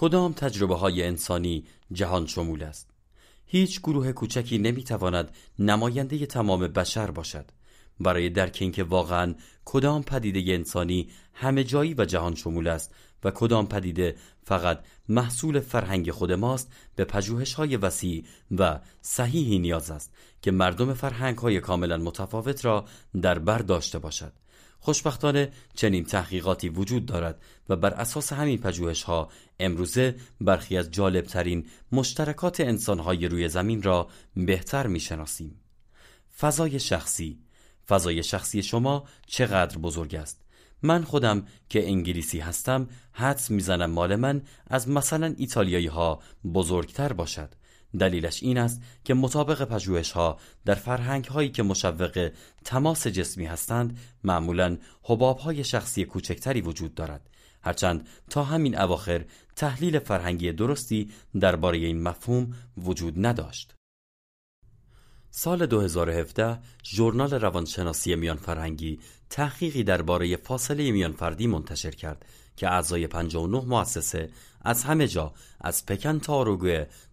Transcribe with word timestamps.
کدام 0.00 0.32
تجربه 0.32 0.74
های 0.74 1.02
انسانی 1.02 1.64
جهان 1.92 2.26
شمول 2.26 2.62
است؟ 2.62 2.90
هیچ 3.46 3.80
گروه 3.80 4.12
کوچکی 4.12 4.58
نمی‌تواند 4.58 5.30
نماینده 5.58 6.26
تمام 6.26 6.60
بشر 6.60 7.10
باشد. 7.10 7.44
برای 8.00 8.30
درک 8.30 8.58
اینکه 8.60 8.84
واقعا 8.84 9.34
کدام 9.64 10.02
پدیده 10.02 10.52
انسانی 10.54 11.08
همه 11.34 11.64
جایی 11.64 11.94
و 11.98 12.04
جهان 12.04 12.34
شمول 12.34 12.68
است 12.68 12.94
و 13.24 13.30
کدام 13.30 13.66
پدیده 13.66 14.16
فقط 14.44 14.80
محصول 15.08 15.60
فرهنگ 15.60 16.10
خود 16.10 16.32
ماست 16.32 16.72
به 16.96 17.04
پژوهش 17.04 17.54
های 17.54 17.76
وسیع 17.76 18.24
و 18.58 18.80
صحیحی 19.02 19.58
نیاز 19.58 19.90
است 19.90 20.14
که 20.42 20.50
مردم 20.50 20.94
فرهنگ 20.94 21.38
های 21.38 21.60
کاملا 21.60 21.96
متفاوت 21.96 22.64
را 22.64 22.84
در 23.22 23.38
بر 23.38 23.58
داشته 23.58 23.98
باشد. 23.98 24.32
خوشبختانه 24.80 25.52
چنین 25.74 26.04
تحقیقاتی 26.04 26.68
وجود 26.68 27.06
دارد 27.06 27.42
و 27.68 27.76
بر 27.76 27.94
اساس 27.94 28.32
همین 28.32 28.58
پژوهش 28.58 29.02
ها 29.02 29.28
امروزه 29.60 30.16
برخی 30.40 30.76
از 30.76 30.90
جالبترین 30.90 31.66
مشترکات 31.92 32.60
انسان 32.60 32.98
های 32.98 33.28
روی 33.28 33.48
زمین 33.48 33.82
را 33.82 34.08
بهتر 34.36 34.86
می‌شناسیم. 34.86 35.60
فضای 36.38 36.80
شخصی. 36.80 37.38
فضای 37.88 38.22
شخصی 38.22 38.62
شما 38.62 39.04
چقدر 39.26 39.78
بزرگ 39.78 40.14
است؟ 40.14 40.40
من 40.82 41.04
خودم 41.04 41.46
که 41.68 41.86
انگلیسی 41.88 42.38
هستم 42.38 42.88
حدس 43.12 43.50
می‌زنم 43.50 43.90
مال 43.90 44.16
من 44.16 44.42
از 44.66 44.88
مثلا 44.88 45.34
ایتالیایی 45.36 45.86
ها 45.86 46.20
بزرگتر 46.54 47.12
باشد. 47.12 47.54
دلیلش 47.98 48.42
این 48.42 48.58
است 48.58 48.82
که 49.04 49.14
مطابق 49.14 49.64
پژوهش 49.64 50.12
ها 50.12 50.38
در 50.64 50.74
فرهنگ 50.74 51.24
هایی 51.24 51.48
که 51.48 51.62
مشوق 51.62 52.30
تماس 52.64 53.06
جسمی 53.06 53.46
هستند 53.46 53.98
معمولا 54.24 54.78
حباب 55.02 55.38
های 55.38 55.64
شخصی 55.64 56.04
کوچکتری 56.04 56.60
وجود 56.60 56.94
دارد. 56.94 57.30
هرچند 57.62 58.08
تا 58.30 58.44
همین 58.44 58.78
اواخر 58.78 59.24
تحلیل 59.56 59.98
فرهنگی 59.98 60.52
درستی 60.52 61.10
درباره 61.40 61.78
این 61.78 62.02
مفهوم 62.02 62.54
وجود 62.76 63.26
نداشت. 63.26 63.74
سال 65.30 65.66
2017 65.66 66.58
ژورنال 66.84 67.30
روانشناسی 67.30 68.14
میان 68.14 68.36
فرهنگی 68.36 69.00
تحقیقی 69.30 69.82
درباره 69.82 70.36
فاصله 70.36 70.90
میان 70.90 71.12
فردی 71.12 71.46
منتشر 71.46 71.90
کرد 71.90 72.24
که 72.56 72.68
اعضای 72.68 73.06
59 73.06 73.64
مؤسسه 73.64 74.30
از 74.62 74.84
همه 74.84 75.08
جا 75.08 75.32
از 75.60 75.86
پکن 75.86 76.18
تا 76.18 76.42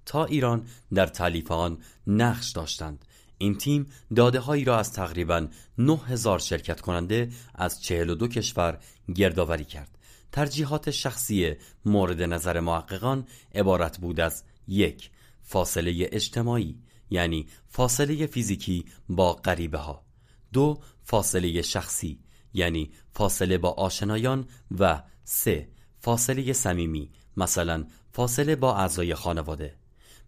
تا 0.06 0.25
ایران 0.25 0.67
در 0.94 1.08
تعلیف 1.08 1.52
آن 1.52 1.78
نقش 2.08 2.52
داشتند. 2.52 3.06
این 3.38 3.58
تیم 3.58 3.92
داده 4.16 4.39
هایی 4.39 4.64
را 4.64 4.80
از 4.80 4.94
تقریبا 4.94 5.48
9000 5.78 6.39
شرکت 6.39 6.81
کننده 6.81 7.30
از 7.56 7.84
42 7.84 8.28
کشور 8.28 8.80
گردآوری 9.16 9.66
کرد. 9.66 9.98
ترجیحات 10.31 10.92
شخصی 10.92 11.53
مورد 11.86 12.22
نظر 12.22 12.59
محققان 12.59 13.28
عبارت 13.56 13.98
بود 13.98 14.20
از 14.20 14.44
یک 14.67 15.09
فاصله 15.44 16.09
اجتماعی 16.11 16.80
یعنی 17.09 17.48
فاصله 17.67 18.28
فیزیکی 18.28 18.86
با 19.09 19.33
غریبه 19.33 19.78
ها 19.78 20.06
دو 20.53 20.80
فاصله 21.03 21.61
شخصی 21.61 22.20
یعنی 22.53 22.92
فاصله 23.14 23.58
با 23.58 23.70
آشنایان. 23.70 24.48
و 24.80 25.03
سه 25.23 25.70
فاصله 26.00 26.53
صمیمی 26.53 27.11
مثلا 27.38 27.86
فاصله 28.11 28.56
با 28.56 28.76
اعضای 28.76 29.16
خانواده. 29.16 29.76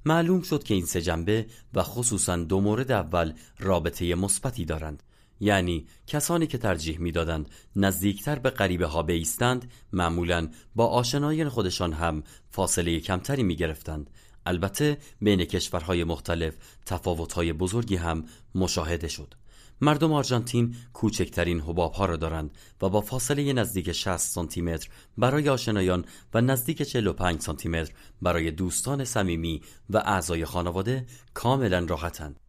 معلوم 0.07 0.41
شد 0.41 0.63
که 0.63 0.73
این 0.73 0.85
سه 0.85 1.01
جنبه 1.01 1.45
و 1.73 1.83
خصوصا 1.83 2.35
دو 2.35 2.61
مورد 2.61 2.91
اول 2.91 3.33
رابطه 3.59 4.15
مثبتی 4.15 4.65
دارند. 4.65 5.03
یعنی 5.39 5.87
کسانی 6.07 6.47
که 6.47 6.57
ترجیح 6.57 6.99
می‌دادند 6.99 7.49
نزدیکتر 7.75 8.39
به 8.39 8.49
غریبه 8.49 8.85
ها 8.85 9.03
بیستند 9.03 9.71
معمولا 9.93 10.49
با 10.75 10.87
آشنایان 10.87 11.49
خودشان 11.49 11.93
هم 11.93 12.23
فاصله 12.49 12.99
کمتری 12.99 13.43
می 13.43 13.55
گرفتند 13.55 14.09
البته 14.45 14.97
بین 15.21 15.45
کشورهای 15.45 16.03
مختلف 16.03 16.53
تفاوتهای 16.85 17.53
بزرگی 17.53 17.95
هم 17.95 18.25
مشاهده 18.55 19.07
شد. 19.07 19.33
مردم 19.81 20.13
آرژانتین 20.13 20.75
کوچکترین 20.93 21.61
حباب 21.61 21.93
ها 21.93 22.05
را 22.05 22.15
دارند 22.15 22.57
و 22.81 22.89
با 22.89 23.01
فاصله 23.01 23.53
نزدیک 23.53 23.91
60 23.91 24.17
سانتی 24.17 24.61
متر 24.61 24.89
برای 25.17 25.49
آشنایان 25.49 26.05
و 26.33 26.41
نزدیک 26.41 26.81
45 26.81 27.41
سانتی 27.41 27.69
متر 27.69 27.93
برای 28.21 28.51
دوستان 28.51 29.05
صمیمی 29.05 29.61
و 29.89 29.97
اعضای 29.97 30.45
خانواده 30.45 31.05
کاملا 31.33 31.85
راحتند. 31.89 32.39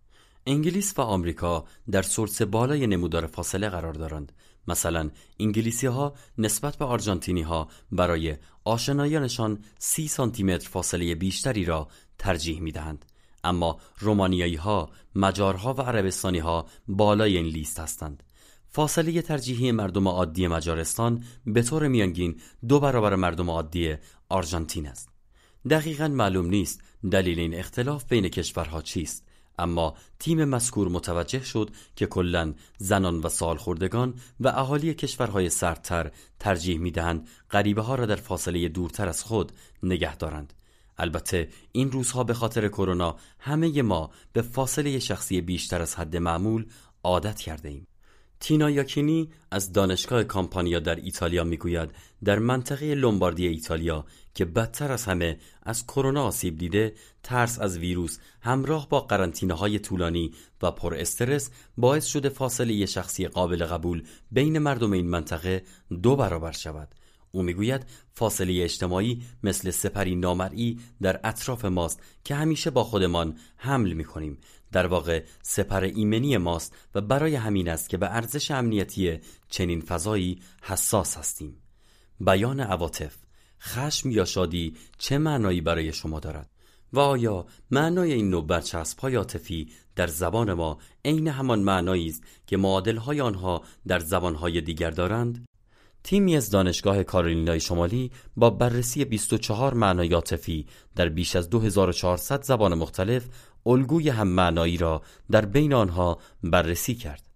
انگلیس 0.47 0.99
و 0.99 1.03
آمریکا 1.03 1.65
در 1.91 2.03
سورس 2.03 2.43
بالای 2.43 2.87
نمودار 2.87 3.27
فاصله 3.27 3.69
قرار 3.69 3.93
دارند 3.93 4.33
مثلا 4.69 5.11
انگلیسی 5.41 5.87
ها 5.87 6.15
نسبت 6.39 6.77
به 6.77 6.85
آرژانتینی 6.85 7.43
ها 7.43 7.69
برای 7.93 8.37
آشنایانشان 8.65 9.65
سی 9.79 10.09
سانتی 10.09 10.43
متر 10.43 10.69
فاصله 10.69 11.15
بیشتری 11.15 11.65
را 11.65 11.89
ترجیح 12.19 12.61
می 12.61 12.73
دهند. 12.73 13.05
اما 13.45 13.79
رومانیایی 13.99 14.55
ها، 14.55 14.91
مجارها 15.15 15.75
و 15.75 15.81
عربستانی 15.81 16.39
ها 16.39 16.67
بالای 16.89 17.37
این 17.37 17.47
لیست 17.47 17.81
هستند. 17.81 18.23
فاصله 18.69 19.23
ترجیحی 19.23 19.73
مردم 19.73 20.09
عادی 20.09 20.47
مجارستان 20.47 21.25
به 21.47 21.63
طور 21.63 21.89
میانگین 21.89 22.41
دو 22.69 22.81
برابر 22.81 23.17
مردم 23.17 23.51
عادی 23.51 23.95
آرژانتین 24.29 24.87
است. 24.87 25.09
دقیقا 25.71 26.09
معلوم 26.09 26.47
نیست 26.47 26.83
دلیل 27.11 27.39
این 27.39 27.55
اختلاف 27.55 28.05
بین 28.05 28.29
کشورها 28.29 28.83
چیست 28.83 29.25
اما 29.59 29.95
تیم 30.19 30.45
مذکور 30.45 30.89
متوجه 30.89 31.45
شد 31.45 31.71
که 31.97 32.07
کلا 32.07 32.55
زنان 32.79 33.21
و 33.21 33.29
سالخوردگان 33.29 34.15
و 34.41 34.49
اهالی 34.49 34.95
کشورهای 34.95 35.51
سردتر 35.51 36.11
ترجیح 36.39 36.79
می‌دهند 36.79 37.29
غریبه 37.51 37.83
ها 37.83 37.95
را 37.95 38.07
در 38.07 38.17
فاصله 38.17 38.69
دورتر 38.69 39.09
از 39.09 39.25
خود 39.25 39.53
نگه 39.83 40.17
دارند 40.17 40.55
البته 40.99 41.49
این 41.73 41.93
روزها 41.93 42.25
به 42.25 42.35
خاطر 42.35 42.69
کرونا 42.69 43.17
همه 43.39 43.83
ما 43.83 44.11
به 44.33 44.43
فاصله 44.43 44.99
شخصی 44.99 45.41
بیشتر 45.41 45.83
از 45.83 45.95
حد 45.95 46.17
معمول 46.17 46.67
عادت 47.03 47.41
کرده 47.41 47.69
ایم. 47.69 47.87
تینا 48.41 48.71
یاکینی 48.71 49.29
از 49.51 49.73
دانشگاه 49.73 50.25
کامپانیا 50.25 50.79
در 50.81 50.97
ایتالیا 50.97 51.45
می‌گوید 51.45 51.91
در 52.25 52.39
منطقه 52.39 52.95
لومباردی 52.95 53.47
ایتالیا 53.47 54.05
که 54.35 54.45
بدتر 54.45 54.93
از 54.93 55.05
همه 55.05 55.39
از 55.63 55.87
کرونا 55.87 56.25
آسیب 56.25 56.59
دیده 56.59 56.95
ترس 57.23 57.59
از 57.59 57.79
ویروس 57.79 58.19
همراه 58.41 58.89
با 58.89 59.01
قرنطینه 59.01 59.55
های 59.55 59.79
طولانی 59.79 60.33
و 60.63 60.71
پر 60.71 60.95
استرس 60.95 61.51
باعث 61.77 62.07
شده 62.07 62.29
فاصله 62.29 62.87
شخصی 62.87 63.29
قابل 63.29 63.65
قبول 63.65 64.03
بین 64.31 64.59
مردم 64.59 64.93
این 64.93 65.07
منطقه 65.07 65.63
دو 66.03 66.17
برابر 66.17 66.53
شود. 66.53 66.89
او 67.31 67.43
می‌گوید 67.43 67.87
فاصله 68.13 68.63
اجتماعی 68.65 69.23
مثل 69.43 69.71
سپری 69.71 70.17
نامرئی 70.17 70.81
در 71.03 71.21
اطراف 71.25 71.65
ماست 71.65 72.03
که 72.25 72.35
همیشه 72.35 72.71
با 72.71 72.85
خودمان 72.85 73.39
حمل 73.57 73.93
می 73.93 74.05
کنیم 74.05 74.39
در 74.73 74.87
واقع 74.87 75.25
سپر 75.43 75.85
ایمنی 75.85 76.37
ماست 76.37 76.77
و 76.95 77.01
برای 77.01 77.35
همین 77.35 77.69
است 77.69 77.89
که 77.89 77.97
به 77.97 78.15
ارزش 78.15 78.51
امنیتی 78.51 79.19
چنین 79.49 79.81
فضایی 79.81 80.43
حساس 80.63 81.17
هستیم. 81.17 81.63
بیان 82.21 82.61
عواطف 82.61 83.17
خشم 83.61 84.11
یا 84.11 84.25
شادی 84.25 84.77
چه 84.99 85.19
معنایی 85.19 85.61
برای 85.61 85.93
شما 85.93 86.21
دارد؟ 86.21 86.51
و 86.93 86.99
آیا 86.99 87.47
معنای 87.71 88.13
این 88.13 88.31
نوع 88.31 88.47
برچسب 88.47 88.99
های 88.99 89.15
عاطفی 89.15 89.73
در 89.97 90.07
زبان 90.07 90.53
ما 90.53 90.79
عین 91.05 91.29
همان 91.29 91.59
معنایی 91.59 92.09
است 92.09 92.23
که 92.47 92.57
معادل 92.57 93.21
آنها 93.21 93.63
در 93.87 93.99
زبانهای 93.99 94.61
دیگر 94.61 94.91
دارند؟ 94.91 95.48
تیمی 96.05 96.37
از 96.37 96.51
دانشگاه 96.51 97.03
کارولینای 97.03 97.61
شمالی 97.61 98.11
با 98.37 98.51
بررسی 98.51 99.05
24 99.05 99.75
معنای 99.75 100.15
عاطفی 100.15 100.67
در 100.97 101.09
بیش 101.09 101.37
از 101.37 101.51
2400 101.51 102.43
زبان 102.43 102.75
مختلف 102.75 103.29
الگوی 103.67 104.09
هم 104.09 104.29
معنایی 104.29 104.77
را 104.77 105.03
در 105.31 105.45
بین 105.45 105.73
آنها 105.73 106.19
بررسی 106.43 106.95
کرد. 106.95 107.29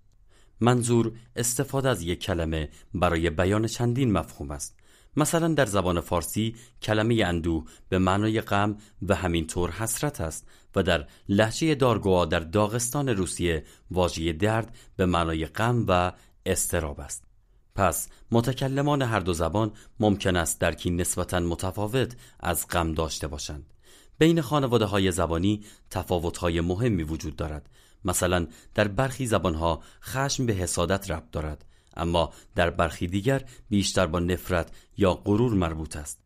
منظور 0.60 1.12
استفاده 1.36 1.88
از 1.88 2.02
یک 2.02 2.20
کلمه 2.20 2.68
برای 2.94 3.30
بیان 3.30 3.66
چندین 3.66 4.12
مفهوم 4.12 4.50
است. 4.50 4.78
مثلا 5.16 5.48
در 5.48 5.66
زبان 5.66 6.00
فارسی 6.00 6.56
کلمه 6.82 7.22
اندوه 7.26 7.64
به 7.88 7.98
معنای 7.98 8.40
غم 8.40 8.76
و 9.02 9.14
همینطور 9.14 9.70
حسرت 9.70 10.20
است 10.20 10.48
و 10.76 10.82
در 10.82 11.06
لحجه 11.28 11.74
دارگوها 11.74 12.24
در 12.24 12.40
داغستان 12.40 13.08
روسیه 13.08 13.64
واژه 13.90 14.32
درد 14.32 14.76
به 14.96 15.06
معنای 15.06 15.46
غم 15.46 15.84
و 15.88 16.12
استراب 16.46 17.00
است. 17.00 17.31
پس 17.74 18.08
متکلمان 18.30 19.02
هر 19.02 19.20
دو 19.20 19.32
زبان 19.32 19.72
ممکن 20.00 20.36
است 20.36 20.60
درکی 20.60 20.90
نسبتا 20.90 21.40
متفاوت 21.40 22.16
از 22.40 22.68
غم 22.68 22.92
داشته 22.92 23.26
باشند. 23.26 23.74
بین 24.18 24.40
خانواده 24.40 24.84
های 24.84 25.12
زبانی 25.12 25.64
تفاوت 25.90 26.36
های 26.36 26.60
مهمی 26.60 27.02
وجود 27.02 27.36
دارد. 27.36 27.68
مثلا 28.04 28.46
در 28.74 28.88
برخی 28.88 29.26
زبانها 29.26 29.82
خشم 30.02 30.46
به 30.46 30.52
حسادت 30.52 31.10
ربط 31.10 31.30
دارد 31.30 31.64
اما 31.96 32.32
در 32.54 32.70
برخی 32.70 33.06
دیگر 33.06 33.44
بیشتر 33.70 34.06
با 34.06 34.18
نفرت 34.18 34.70
یا 34.96 35.14
غرور 35.14 35.54
مربوط 35.54 35.96
است. 35.96 36.18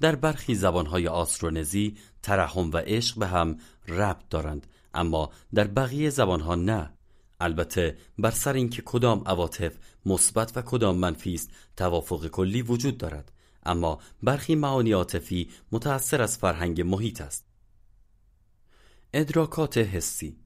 در 0.00 0.14
برخی 0.14 0.54
زبانهای 0.54 1.08
آسترونزی 1.08 1.96
ترحم 2.22 2.70
و 2.72 2.76
عشق 2.76 3.18
به 3.18 3.26
هم 3.26 3.58
ربط 3.88 4.28
دارند 4.30 4.66
اما 4.94 5.30
در 5.54 5.66
بقیه 5.66 6.10
زبانها 6.10 6.54
نه 6.54 6.90
البته 7.40 7.96
بر 8.18 8.30
سر 8.30 8.52
اینکه 8.52 8.82
کدام 8.84 9.22
عواطف 9.26 9.72
مثبت 10.06 10.56
و 10.56 10.62
کدام 10.62 10.96
منفی 10.96 11.34
است 11.34 11.50
توافق 11.76 12.26
کلی 12.26 12.62
وجود 12.62 12.98
دارد. 12.98 13.32
اما 13.62 13.98
برخی 14.22 14.54
معانی 14.54 14.92
عاطفی 14.92 15.50
متأثر 15.72 16.22
از 16.22 16.38
فرهنگ 16.38 16.80
محیط 16.80 17.20
است. 17.20 17.46
ادراکات 19.14 19.78
حسی 19.78 20.36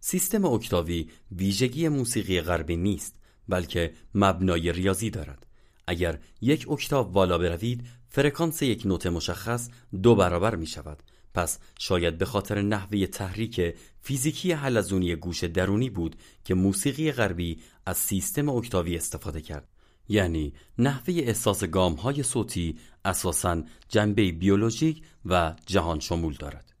سیستم 0.00 0.44
اکتاوی 0.44 1.10
ویژگی 1.32 1.88
موسیقی 1.88 2.40
غربی 2.40 2.76
نیست 2.76 3.16
بلکه 3.48 3.94
مبنای 4.14 4.72
ریاضی 4.72 5.10
دارد. 5.10 5.46
اگر 5.86 6.18
یک 6.40 6.70
اکتاو 6.70 7.06
بالا 7.06 7.38
بروید 7.38 7.86
فرکانس 8.08 8.62
یک 8.62 8.86
نوت 8.86 9.06
مشخص 9.06 9.68
دو 10.02 10.14
برابر 10.14 10.56
می 10.56 10.66
شود 10.66 11.02
پس 11.34 11.58
شاید 11.78 12.18
به 12.18 12.24
خاطر 12.24 12.62
نحوه 12.62 13.06
تحریک 13.06 13.74
فیزیکی 14.00 14.52
حلزونی 14.52 15.16
گوش 15.16 15.44
درونی 15.44 15.90
بود 15.90 16.16
که 16.44 16.54
موسیقی 16.54 17.12
غربی 17.12 17.58
از 17.86 17.96
سیستم 17.96 18.48
اکتاوی 18.48 18.96
استفاده 18.96 19.40
کرد. 19.40 19.68
یعنی 20.08 20.52
نحوه 20.78 21.14
احساس 21.14 21.64
گام 21.64 21.94
های 21.94 22.22
صوتی 22.22 22.78
اساساً 23.04 23.62
جنبه 23.88 24.32
بیولوژیک 24.32 25.02
و 25.26 25.54
جهان 25.66 26.00
شمول 26.00 26.34
دارد. 26.34 26.72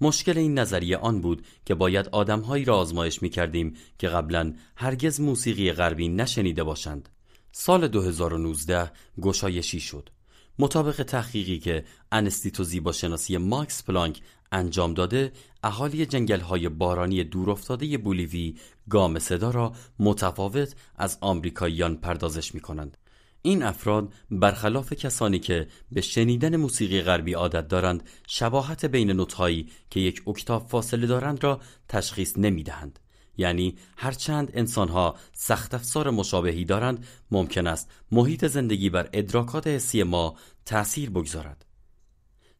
مشکل 0.00 0.38
این 0.38 0.58
نظریه 0.58 0.96
آن 0.96 1.20
بود 1.20 1.46
که 1.66 1.74
باید 1.74 2.08
آدمهایی 2.08 2.64
را 2.64 2.76
آزمایش 2.76 3.22
می 3.22 3.28
کردیم 3.28 3.76
که 3.98 4.08
قبلا 4.08 4.54
هرگز 4.76 5.20
موسیقی 5.20 5.72
غربی 5.72 6.08
نشنیده 6.08 6.64
باشند. 6.64 7.08
سال 7.52 7.88
2019 7.88 8.90
گشایشی 9.20 9.80
شد. 9.80 10.10
مطابق 10.58 11.02
تحقیقی 11.02 11.58
که 11.58 11.84
انستیتو 12.12 12.64
زیبا 12.64 12.92
شناسی 12.92 13.36
ماکس 13.36 13.82
پلانک 13.82 14.20
انجام 14.52 14.94
داده 14.94 15.32
اهالی 15.62 16.06
جنگل 16.06 16.40
های 16.40 16.68
بارانی 16.68 17.24
دورافتاده 17.24 17.98
بولیوی 17.98 18.56
گام 18.90 19.18
صدا 19.18 19.50
را 19.50 19.72
متفاوت 19.98 20.74
از 20.96 21.18
آمریکاییان 21.20 21.96
پردازش 21.96 22.54
می 22.54 22.60
کنند. 22.60 22.96
این 23.42 23.62
افراد 23.62 24.12
برخلاف 24.30 24.92
کسانی 24.92 25.38
که 25.38 25.68
به 25.92 26.00
شنیدن 26.00 26.56
موسیقی 26.56 27.02
غربی 27.02 27.32
عادت 27.32 27.68
دارند 27.68 28.02
شباهت 28.26 28.84
بین 28.84 29.10
نوتهایی 29.10 29.68
که 29.90 30.00
یک 30.00 30.28
اکتاف 30.28 30.70
فاصله 30.70 31.06
دارند 31.06 31.44
را 31.44 31.60
تشخیص 31.88 32.38
نمی 32.38 32.62
دهند. 32.62 32.98
یعنی 33.38 33.74
هرچند 33.96 34.50
انسانها 34.54 35.16
سخت 35.32 35.74
افزار 35.74 36.10
مشابهی 36.10 36.64
دارند 36.64 37.06
ممکن 37.30 37.66
است 37.66 37.90
محیط 38.12 38.46
زندگی 38.46 38.90
بر 38.90 39.08
ادراکات 39.12 39.66
حسی 39.66 40.02
ما 40.02 40.34
تأثیر 40.66 41.10
بگذارد 41.10 41.64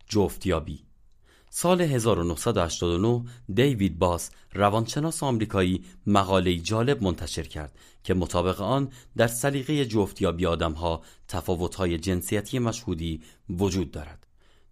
جفتیابی 0.09 0.85
سال 1.51 1.81
1989 1.81 3.25
دیوید 3.55 3.99
باس 3.99 4.31
روانشناس 4.53 5.23
آمریکایی 5.23 5.85
مقاله 6.07 6.57
جالب 6.57 7.03
منتشر 7.03 7.43
کرد 7.43 7.79
که 8.05 8.15
مطابق 8.15 8.61
آن 8.61 8.89
در 9.17 9.27
سلیقه 9.27 9.87
جفتیابی 9.87 10.47
آدمها 10.47 11.03
تفاوت‌های 11.29 11.99
جنسیتی 11.99 12.59
مشهودی 12.59 13.23
وجود 13.51 13.91
دارد. 13.91 14.28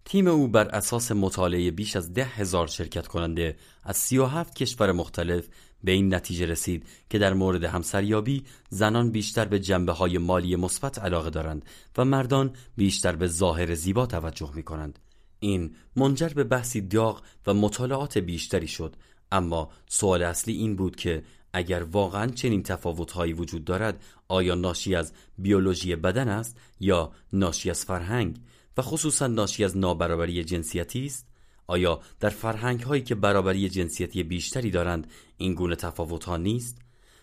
تیم 0.09 0.27
او 0.27 0.47
بر 0.47 0.67
اساس 0.67 1.11
مطالعه 1.11 1.71
بیش 1.71 1.95
از 1.95 2.13
ده 2.13 2.25
هزار 2.25 2.67
شرکت 2.67 3.07
کننده 3.07 3.55
از 3.83 3.97
37 3.97 4.55
کشور 4.55 4.91
مختلف 4.91 5.47
به 5.83 5.91
این 5.91 6.13
نتیجه 6.13 6.45
رسید 6.45 6.85
که 7.09 7.17
در 7.17 7.33
مورد 7.33 7.63
همسریابی 7.63 8.43
زنان 8.69 9.11
بیشتر 9.11 9.45
به 9.45 9.59
جنبه 9.59 9.91
های 9.91 10.17
مالی 10.17 10.55
مثبت 10.55 10.99
علاقه 10.99 11.29
دارند 11.29 11.65
و 11.97 12.05
مردان 12.05 12.53
بیشتر 12.77 13.15
به 13.15 13.27
ظاهر 13.27 13.73
زیبا 13.75 14.05
توجه 14.05 14.51
می 14.55 14.63
کنند. 14.63 14.99
این 15.39 15.75
منجر 15.95 16.29
به 16.29 16.43
بحثی 16.43 16.81
داغ 16.81 17.21
و 17.47 17.53
مطالعات 17.53 18.17
بیشتری 18.17 18.67
شد 18.67 18.95
اما 19.31 19.69
سوال 19.87 20.23
اصلی 20.23 20.53
این 20.53 20.75
بود 20.75 20.95
که 20.95 21.23
اگر 21.53 21.83
واقعا 21.83 22.27
چنین 22.27 22.63
تفاوتهایی 22.63 23.33
وجود 23.33 23.65
دارد 23.65 24.03
آیا 24.27 24.55
ناشی 24.55 24.95
از 24.95 25.13
بیولوژی 25.37 25.95
بدن 25.95 26.27
است 26.27 26.57
یا 26.79 27.11
ناشی 27.33 27.69
از 27.69 27.85
فرهنگ 27.85 28.39
و 28.77 28.81
خصوصا 28.81 29.27
ناشی 29.27 29.63
از 29.63 29.77
نابرابری 29.77 30.43
جنسیتی 30.43 31.05
است. 31.05 31.27
آیا 31.67 31.99
در 32.19 32.29
فرهنگ 32.29 32.81
هایی 32.81 33.01
که 33.01 33.15
برابری 33.15 33.69
جنسیتی 33.69 34.23
بیشتری 34.23 34.71
دارند 34.71 35.07
این 35.37 35.53
گونه 35.53 35.75
تفاوت 35.75 36.23
ها 36.23 36.37
نیست؟ 36.37 36.77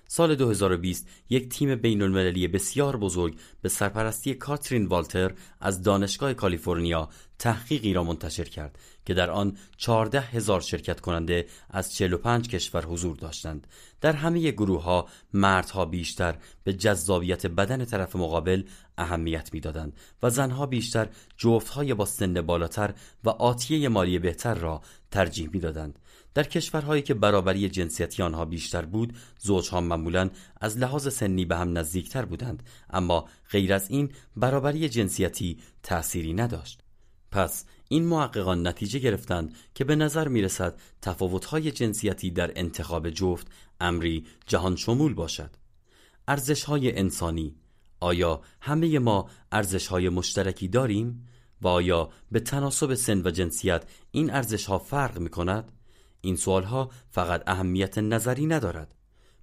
سال 0.08 0.34
2020 0.34 1.08
یک 1.30 1.48
تیم 1.48 1.74
بین 1.74 2.02
المللی 2.02 2.48
بسیار 2.48 2.96
بزرگ 2.96 3.36
به 3.62 3.68
سرپرستی 3.68 4.34
کاترین 4.34 4.86
والتر 4.86 5.34
از 5.60 5.82
دانشگاه 5.82 6.34
کالیفرنیا 6.34 7.08
تحقیقی 7.38 7.92
را 7.92 8.04
منتشر 8.04 8.44
کرد. 8.44 8.78
که 9.06 9.14
در 9.14 9.30
آن 9.30 9.56
14 9.76 10.20
هزار 10.20 10.60
شرکت 10.60 11.00
کننده 11.00 11.46
از 11.70 11.94
45 11.94 12.48
کشور 12.48 12.84
حضور 12.84 13.16
داشتند. 13.16 13.66
در 14.00 14.12
همه 14.12 14.50
گروه 14.50 14.82
ها 14.82 15.08
مردها 15.32 15.84
بیشتر 15.84 16.34
به 16.64 16.72
جذابیت 16.72 17.46
بدن 17.46 17.84
طرف 17.84 18.16
مقابل 18.16 18.62
اهمیت 18.98 19.54
می‌دادند 19.54 19.96
و 20.22 20.30
زنها 20.30 20.66
بیشتر 20.66 21.08
جفتهای 21.36 21.94
با 21.94 22.04
سن 22.04 22.40
بالاتر 22.40 22.94
و 23.24 23.28
آتیه 23.28 23.88
مالی 23.88 24.18
بهتر 24.18 24.54
را 24.54 24.82
ترجیح 25.10 25.48
می‌دادند. 25.52 25.98
در 26.34 26.42
کشورهایی 26.42 27.02
که 27.02 27.14
برابری 27.14 27.68
جنسیتی 27.68 28.22
آنها 28.22 28.44
بیشتر 28.44 28.84
بود 28.84 29.16
زوجها 29.38 29.80
معمولا 29.80 30.30
از 30.60 30.78
لحاظ 30.78 31.14
سنی 31.14 31.44
به 31.44 31.56
هم 31.56 31.78
نزدیکتر 31.78 32.24
بودند 32.24 32.62
اما 32.90 33.28
غیر 33.50 33.74
از 33.74 33.90
این 33.90 34.10
برابری 34.36 34.88
جنسیتی 34.88 35.58
تأثیری 35.82 36.32
نداشت. 36.32 36.80
پس 37.30 37.64
این 37.88 38.06
محققان 38.06 38.66
نتیجه 38.66 38.98
گرفتند 38.98 39.54
که 39.74 39.84
به 39.84 39.96
نظر 39.96 40.28
می 40.28 40.42
رسد 40.42 40.80
تفاوت‌های 41.02 41.70
جنسیتی 41.70 42.30
در 42.30 42.52
انتخاب 42.56 43.10
جفت 43.10 43.46
امری 43.80 44.26
جهان 44.46 44.76
شمول 44.76 45.14
باشد. 45.14 45.50
ارزش‌های 46.28 46.98
انسانی 46.98 47.56
آیا 48.00 48.40
همه 48.60 48.98
ما 48.98 49.28
ارزش‌های 49.52 50.08
مشترکی 50.08 50.68
داریم 50.68 51.28
و 51.62 51.68
آیا 51.68 52.10
به 52.32 52.40
تناسب 52.40 52.94
سن 52.94 53.22
و 53.26 53.30
جنسیت 53.30 53.84
این 54.10 54.30
ارزش‌ها 54.30 54.78
فرق 54.78 55.18
می 55.18 55.28
کند؟ 55.28 55.72
این 56.20 56.36
سوالها 56.36 56.90
فقط 57.10 57.42
اهمیت 57.46 57.98
نظری 57.98 58.46
ندارد. 58.46 58.94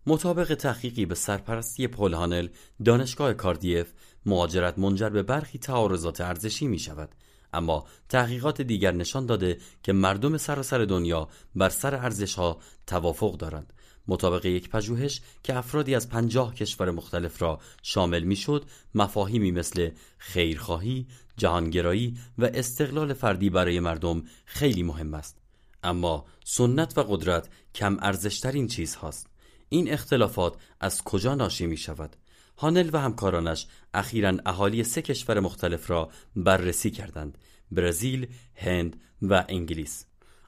مطابق 0.08 0.56
تحقیقی 0.56 1.06
به 1.06 1.16
سرپرستی 1.16 1.88
پول 1.88 2.14
هانل 2.14 2.48
دانشگاه 2.86 3.34
کاردیف 3.34 3.94
مهاجرت 4.26 4.80
منجر 4.80 5.10
به 5.10 5.24
برخی 5.24 5.60
تعارضات 5.60 6.22
ارزشی 6.22 6.68
می 6.68 6.80
شود 6.80 7.10
اما 7.54 7.86
تحقیقات 8.10 8.62
دیگر 8.62 8.92
نشان 8.92 9.26
داده 9.26 9.58
که 9.84 9.94
مردم 9.94 10.38
سراسر 10.38 10.86
دنیا 10.86 11.30
بر 11.56 11.70
سر 11.70 11.96
ارزش 11.96 12.36
ها 12.36 12.60
توافق 12.88 13.38
دارند. 13.38 13.74
مطابق 14.08 14.46
یک 14.46 14.70
پژوهش 14.70 15.22
که 15.44 15.58
افرادی 15.58 15.96
از 15.96 16.10
پنجاه 16.10 16.56
کشور 16.56 16.92
مختلف 16.92 17.42
را 17.42 17.60
شامل 17.84 18.24
می‌شد 18.24 18.66
مفاهیمی 18.96 19.52
مثل 19.52 19.90
خیرخواهی، 20.18 21.08
جهانگرایی 21.38 22.18
و 22.38 22.46
استقلال 22.54 23.14
فردی 23.14 23.50
برای 23.50 23.80
مردم 23.80 24.24
خیلی 24.46 24.84
مهم 24.84 25.14
است. 25.14 25.38
اما 25.84 26.26
سنت 26.44 26.98
و 26.98 27.04
قدرت 27.04 27.50
کم 27.76 27.98
ارزشترین 28.02 28.68
چیز 28.68 28.96
هاست 28.96 29.28
این 29.70 29.94
اختلافات 29.94 30.56
از 30.80 31.04
کجا 31.04 31.36
ناشی 31.36 31.66
می 31.66 31.78
شود؟ 31.78 32.16
هانل 32.58 32.90
و 32.94 32.98
همکارانش 32.98 33.68
اخیرا 33.94 34.38
اهالی 34.46 34.84
سه 34.84 35.02
کشور 35.02 35.40
مختلف 35.40 35.92
را 35.92 36.10
بررسی 36.36 36.92
کردند 36.92 37.38
برزیل، 37.72 38.28
هند 38.56 39.02
و 39.22 39.46
انگلیس. 39.50 40.06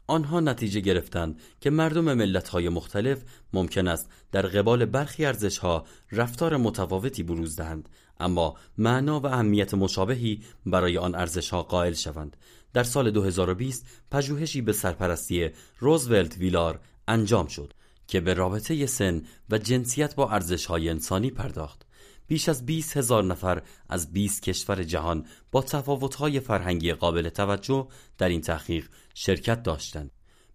آنها 0.08 0.40
نتیجه 0.40 0.80
گرفتند 0.80 1.40
که 1.62 1.70
مردم 1.70 2.14
ملت‌های 2.14 2.70
مختلف 2.70 3.22
ممکن 3.54 3.88
است 3.88 4.10
در 4.32 4.42
قبال 4.42 4.86
برخی 4.86 5.26
ارزش‌ها 5.26 5.86
رفتار 6.12 6.58
متفاوتی 6.58 7.24
بروز 7.24 7.56
دهند 7.56 7.90
اما 8.20 8.56
معنا 8.78 9.20
و 9.20 9.26
اهمیت 9.26 9.74
مشابهی 9.74 10.44
برای 10.66 10.98
آن 10.98 11.16
ارزش‌ها 11.16 11.64
قائل 11.64 11.94
شوند. 11.94 12.38
در 12.74 12.84
سال 12.84 13.12
2020 13.12 13.86
پژوهشی 14.12 14.62
به 14.62 14.74
سرپرستی 14.74 15.50
روزولت 15.80 16.38
ویلار 16.38 16.80
انجام 17.08 17.48
شد 17.48 17.74
که 18.08 18.20
به 18.20 18.34
رابطه 18.34 18.86
سن 18.86 19.22
و 19.50 19.58
جنسیت 19.58 20.16
با 20.16 20.30
ارزش‌های 20.30 20.90
انسانی 20.90 21.32
پرداخت. 21.32 21.86
بیش 22.34 22.50
از 22.50 22.66
20 22.66 22.98
هزار 22.98 23.24
نفر 23.24 23.62
از 23.90 24.14
20 24.14 24.42
کشور 24.42 24.84
جهان 24.84 25.26
با 25.52 25.62
تفاوت‌های 25.62 26.40
فرهنگی 26.40 26.94
قابل 26.94 27.30
توجه 27.30 27.88
در 28.18 28.30
این 28.30 28.42
تحقیق 28.42 28.90
شرکت 29.14 29.64
داشتند. 29.64 30.12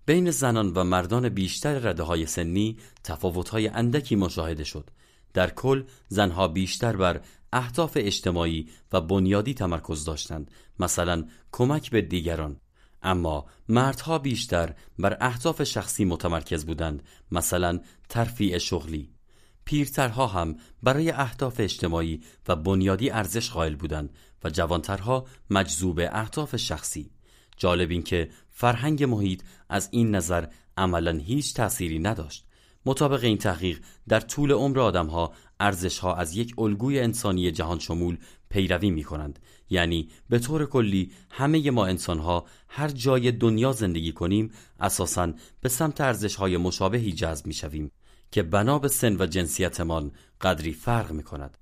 بین 0.06 0.30
زنان 0.30 0.72
و 0.72 0.84
مردان 0.84 1.28
بیشتر 1.28 1.78
رده 1.78 2.02
های 2.02 2.26
سنی 2.26 2.78
تفاوت‌های 3.04 3.68
اندکی 3.68 4.16
مشاهده 4.16 4.64
شد. 4.64 4.90
در 5.34 5.50
کل 5.50 5.82
زنها 6.08 6.48
بیشتر 6.48 6.96
بر 6.96 7.20
اهداف 7.52 7.92
اجتماعی 7.96 8.68
و 8.92 9.00
بنیادی 9.00 9.54
تمرکز 9.54 10.04
داشتند 10.04 10.50
مثلا 10.80 11.24
کمک 11.52 11.90
به 11.90 12.02
دیگران 12.02 12.60
اما 13.02 13.46
مردها 13.68 14.18
بیشتر 14.18 14.74
بر 14.98 15.16
اهداف 15.20 15.62
شخصی 15.62 16.04
متمرکز 16.04 16.66
بودند 16.66 17.02
مثلا 17.30 17.80
ترفیع 18.08 18.58
شغلی 18.58 19.17
پیرترها 19.68 20.26
هم 20.26 20.56
برای 20.82 21.10
اهداف 21.10 21.60
اجتماعی 21.60 22.20
و 22.48 22.56
بنیادی 22.56 23.10
ارزش 23.10 23.50
قائل 23.50 23.74
بودند 23.74 24.10
و 24.44 24.50
جوانترها 24.50 25.26
مجذوب 25.50 26.00
اهداف 26.12 26.56
شخصی. 26.56 27.10
جالب 27.56 27.90
این 27.90 28.02
که 28.02 28.30
فرهنگ 28.50 29.04
محیط 29.04 29.42
از 29.68 29.88
این 29.92 30.14
نظر 30.14 30.46
عملا 30.76 31.12
هیچ 31.12 31.54
تأثیری 31.54 31.98
نداشت. 31.98 32.46
مطابق 32.86 33.24
این 33.24 33.38
تحقیق 33.38 33.80
در 34.08 34.20
طول 34.20 34.52
عمر 34.52 34.80
آدمها 34.80 35.32
ارزشها 35.60 36.14
از 36.14 36.36
یک 36.36 36.54
الگوی 36.58 37.00
انسانی 37.00 37.50
جهان 37.50 37.78
شمول 37.78 38.18
پیروی 38.50 38.90
می 38.90 39.04
کنند 39.04 39.38
یعنی 39.70 40.08
به 40.28 40.38
طور 40.38 40.66
کلی 40.66 41.12
همه 41.30 41.70
ما 41.70 41.86
انسانها 41.86 42.46
هر 42.68 42.88
جای 42.88 43.32
دنیا 43.32 43.72
زندگی 43.72 44.12
کنیم 44.12 44.50
اساساً 44.80 45.32
به 45.60 45.68
سمت 45.68 46.00
ارزشهای 46.00 46.56
مشابهی 46.56 47.12
جذب 47.12 47.46
می 47.46 47.54
شویم 47.54 47.90
که 48.30 48.42
بنا 48.42 48.78
به 48.78 48.88
سن 48.88 49.16
و 49.16 49.26
جنسیتمان 49.26 50.12
قدری 50.40 50.72
فرق 50.72 51.12
می 51.12 51.22
کند 51.22 51.58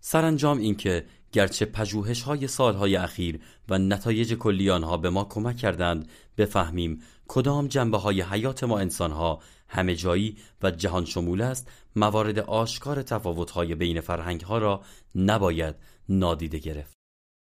سرانجام 0.00 0.58
اینکه 0.58 1.06
گرچه 1.32 1.64
پژوهش 1.64 2.22
های 2.22 2.46
سالهای 2.46 2.96
اخیر 2.96 3.40
و 3.68 3.78
نتایج 3.78 4.34
کلی 4.34 4.70
آنها 4.70 4.96
به 4.96 5.10
ما 5.10 5.24
کمک 5.24 5.56
کردند 5.56 6.08
بفهمیم 6.38 7.02
کدام 7.28 7.66
جنبه 7.66 7.98
های 7.98 8.22
حیات 8.22 8.64
ما 8.64 8.78
انسان 8.78 9.10
ها 9.10 9.40
همه 9.68 9.94
جایی 9.94 10.36
و 10.62 10.70
جهان 10.70 11.04
شمول 11.04 11.40
است 11.42 11.70
موارد 11.96 12.38
آشکار 12.38 13.02
تفاوت 13.02 13.50
های 13.50 13.74
بین 13.74 14.00
فرهنگ 14.00 14.40
ها 14.40 14.58
را 14.58 14.82
نباید 15.14 15.74
نادیده 16.08 16.58
گرفت. 16.58 16.95